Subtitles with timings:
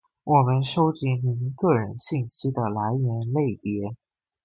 [0.23, 3.93] 我们收集您个人信息的来源类别；